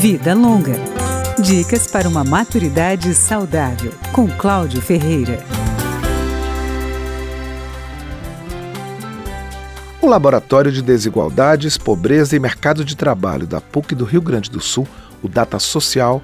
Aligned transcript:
Vida 0.00 0.32
Longa. 0.32 0.76
Dicas 1.38 1.86
para 1.86 2.08
uma 2.08 2.24
maturidade 2.24 3.14
saudável, 3.14 3.92
com 4.14 4.26
Cláudio 4.26 4.80
Ferreira. 4.80 5.44
O 10.00 10.06
Laboratório 10.06 10.72
de 10.72 10.80
Desigualdades, 10.80 11.76
Pobreza 11.76 12.34
e 12.34 12.38
Mercado 12.38 12.82
de 12.82 12.96
Trabalho 12.96 13.46
da 13.46 13.60
PUC 13.60 13.94
do 13.94 14.06
Rio 14.06 14.22
Grande 14.22 14.50
do 14.50 14.58
Sul, 14.58 14.88
o 15.22 15.28
Data 15.28 15.58
Social, 15.58 16.22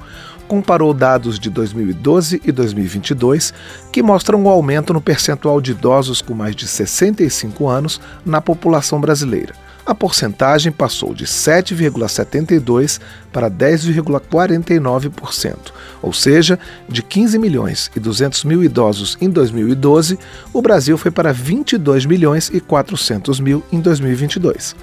comparou 0.49 0.95
dados 0.95 1.39
de 1.39 1.51
2012 1.51 2.41
e 2.47 2.51
2022 2.51 3.53
que 3.93 4.03
mostram 4.03 4.43
um 4.43 4.49
aumento 4.49 4.95
no 4.95 5.03
percentual 5.03 5.61
de 5.61 5.73
idosos 5.73 6.23
com 6.23 6.33
mais 6.33 6.57
de 6.57 6.67
65 6.67 7.69
anos 7.69 8.01
na 8.25 8.41
população 8.41 8.99
brasileira. 8.99 9.66
A 9.87 9.95
porcentagem 9.95 10.71
passou 10.73 11.15
de 11.15 11.25
7,72% 11.25 13.01
para 13.33 13.49
10,49%, 13.49 15.57
ou 16.03 16.13
seja, 16.13 16.59
de 16.89 17.05
15 17.05 17.39
milhões 17.39 17.89
e 17.95 18.01
200 18.01 18.43
mil 18.43 18.65
idosos 18.65 19.17
em 19.21 19.31
2012, 19.31 20.19
o 20.53 20.61
Brasil 20.61 20.99
foi 20.99 21.13
para 21.13 21.33
22 21.33 22.05
milhões 22.05 22.51
e 22.53 22.59
400 22.59 23.39
mil 23.39 23.63
em 23.71 23.81
2022. 23.81 24.75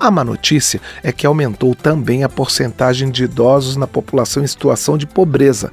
A 0.00 0.10
má 0.10 0.24
notícia 0.24 0.80
é 1.04 1.12
que 1.12 1.26
aumentou 1.26 1.72
também 1.74 2.24
a 2.24 2.28
porcentagem 2.28 3.10
de 3.10 3.24
idosos 3.24 3.76
na 3.76 3.86
população 3.86 4.42
em 4.42 4.46
situação 4.46 4.98
de 4.98 5.06
pobreza. 5.06 5.72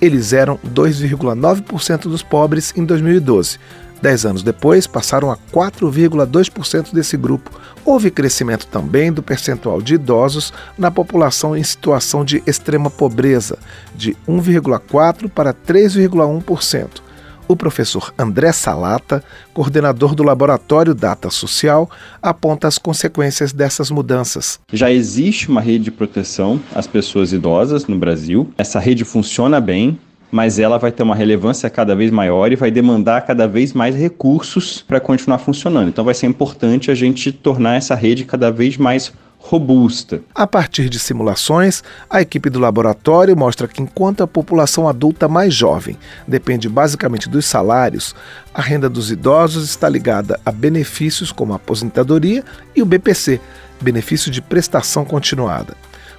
Eles 0.00 0.32
eram 0.34 0.58
2,9% 0.66 2.02
dos 2.02 2.22
pobres 2.22 2.72
em 2.76 2.84
2012. 2.84 3.58
Dez 4.06 4.24
anos 4.24 4.44
depois, 4.44 4.86
passaram 4.86 5.32
a 5.32 5.36
4,2% 5.36 6.94
desse 6.94 7.16
grupo. 7.16 7.50
Houve 7.84 8.08
crescimento 8.08 8.64
também 8.68 9.12
do 9.12 9.20
percentual 9.20 9.82
de 9.82 9.96
idosos 9.96 10.52
na 10.78 10.92
população 10.92 11.56
em 11.56 11.64
situação 11.64 12.24
de 12.24 12.40
extrema 12.46 12.88
pobreza, 12.88 13.58
de 13.96 14.16
1,4% 14.28 15.28
para 15.28 15.52
3,1%. 15.52 17.02
O 17.48 17.56
professor 17.56 18.14
André 18.16 18.52
Salata, 18.52 19.24
coordenador 19.52 20.14
do 20.14 20.22
Laboratório 20.22 20.94
Data 20.94 21.28
Social, 21.28 21.90
aponta 22.22 22.68
as 22.68 22.78
consequências 22.78 23.52
dessas 23.52 23.90
mudanças. 23.90 24.60
Já 24.72 24.90
existe 24.90 25.48
uma 25.48 25.60
rede 25.60 25.84
de 25.84 25.90
proteção 25.90 26.60
às 26.74 26.86
pessoas 26.86 27.32
idosas 27.32 27.86
no 27.86 27.96
Brasil. 27.96 28.52
Essa 28.56 28.78
rede 28.78 29.04
funciona 29.04 29.60
bem, 29.60 29.98
mas 30.36 30.58
ela 30.58 30.76
vai 30.76 30.92
ter 30.92 31.02
uma 31.02 31.14
relevância 31.14 31.70
cada 31.70 31.96
vez 31.96 32.10
maior 32.10 32.52
e 32.52 32.56
vai 32.56 32.70
demandar 32.70 33.22
cada 33.22 33.48
vez 33.48 33.72
mais 33.72 33.96
recursos 33.96 34.84
para 34.86 35.00
continuar 35.00 35.38
funcionando. 35.38 35.88
Então 35.88 36.04
vai 36.04 36.12
ser 36.12 36.26
importante 36.26 36.90
a 36.90 36.94
gente 36.94 37.32
tornar 37.32 37.76
essa 37.76 37.94
rede 37.94 38.26
cada 38.26 38.50
vez 38.52 38.76
mais 38.76 39.10
robusta. 39.38 40.20
A 40.34 40.46
partir 40.46 40.90
de 40.90 40.98
simulações, 40.98 41.82
a 42.10 42.20
equipe 42.20 42.50
do 42.50 42.58
laboratório 42.58 43.34
mostra 43.34 43.66
que 43.66 43.80
enquanto 43.80 44.22
a 44.22 44.26
população 44.26 44.86
adulta 44.86 45.26
mais 45.26 45.54
jovem 45.54 45.96
depende 46.28 46.68
basicamente 46.68 47.30
dos 47.30 47.46
salários, 47.46 48.14
a 48.52 48.60
renda 48.60 48.90
dos 48.90 49.10
idosos 49.10 49.64
está 49.66 49.88
ligada 49.88 50.38
a 50.44 50.52
benefícios 50.52 51.32
como 51.32 51.54
a 51.54 51.56
aposentadoria 51.56 52.44
e 52.74 52.82
o 52.82 52.86
BPC, 52.86 53.40
benefício 53.80 54.30
de 54.30 54.42
prestação 54.42 55.02
continuada. 55.02 55.74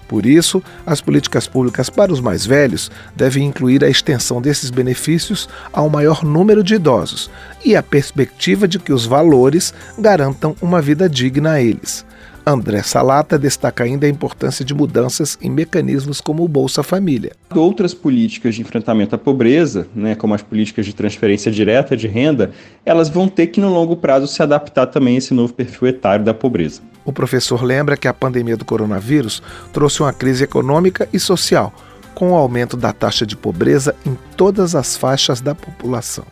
Por 0.07 0.25
isso, 0.25 0.63
as 0.85 1.01
políticas 1.01 1.47
públicas 1.47 1.89
para 1.89 2.13
os 2.13 2.21
mais 2.21 2.45
velhos 2.45 2.89
devem 3.15 3.45
incluir 3.45 3.83
a 3.83 3.89
extensão 3.89 4.41
desses 4.41 4.69
benefícios 4.69 5.49
a 5.73 5.81
um 5.81 5.89
maior 5.89 6.23
número 6.23 6.63
de 6.63 6.75
idosos 6.75 7.29
e 7.63 7.75
a 7.75 7.83
perspectiva 7.83 8.67
de 8.67 8.79
que 8.79 8.93
os 8.93 9.05
valores 9.05 9.73
garantam 9.99 10.55
uma 10.61 10.81
vida 10.81 11.09
digna 11.09 11.53
a 11.53 11.61
eles. 11.61 12.06
André 12.45 12.81
Salata 12.81 13.37
destaca 13.37 13.83
ainda 13.83 14.05
a 14.05 14.09
importância 14.09 14.63
de 14.63 14.73
mudanças 14.73 15.37
em 15.41 15.49
mecanismos 15.49 16.21
como 16.21 16.45
o 16.45 16.47
Bolsa 16.47 16.81
Família. 16.81 17.33
Outras 17.53 17.93
políticas 17.93 18.55
de 18.55 18.61
enfrentamento 18.61 19.13
à 19.13 19.17
pobreza, 19.17 19.85
né, 19.93 20.15
como 20.15 20.33
as 20.33 20.41
políticas 20.41 20.85
de 20.85 20.95
transferência 20.95 21.51
direta 21.51 21.97
de 21.97 22.07
renda, 22.07 22.51
elas 22.85 23.09
vão 23.09 23.27
ter 23.27 23.47
que 23.47 23.59
no 23.59 23.69
longo 23.69 23.97
prazo 23.97 24.27
se 24.27 24.41
adaptar 24.41 24.85
também 24.85 25.15
a 25.15 25.17
esse 25.17 25.33
novo 25.33 25.53
perfil 25.53 25.89
etário 25.89 26.23
da 26.23 26.33
pobreza. 26.33 26.81
O 27.03 27.11
professor 27.11 27.61
lembra 27.61 27.97
que 27.97 28.07
a 28.07 28.13
pandemia 28.13 28.55
do 28.55 28.63
coronavírus 28.63 29.43
trouxe 29.73 30.01
uma 30.01 30.13
crise 30.13 30.45
econômica 30.45 31.07
e 31.11 31.19
social, 31.19 31.73
com 32.15 32.31
o 32.31 32.35
aumento 32.35 32.75
da 32.75 32.93
taxa 32.93 33.25
de 33.25 33.35
pobreza 33.35 33.93
em 34.05 34.17
todas 34.35 34.73
as 34.73 34.95
faixas 34.95 35.39
da 35.41 35.53
população. 35.53 36.25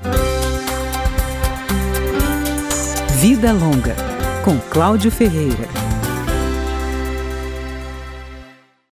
Vida 3.20 3.52
Longa, 3.54 3.96
com 4.44 4.58
Cláudio 4.70 5.12
Ferreira. 5.12 5.85